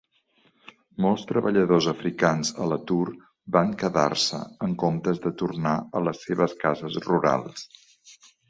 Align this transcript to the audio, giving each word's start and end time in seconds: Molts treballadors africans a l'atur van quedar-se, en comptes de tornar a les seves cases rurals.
Molts 1.05 1.25
treballadors 1.31 1.87
africans 1.91 2.51
a 2.63 2.65
l'atur 2.71 3.05
van 3.57 3.75
quedar-se, 3.83 4.41
en 4.69 4.75
comptes 4.85 5.23
de 5.29 5.35
tornar 5.45 5.77
a 6.01 6.05
les 6.09 6.27
seves 6.29 6.61
cases 6.65 6.99
rurals. 7.09 7.71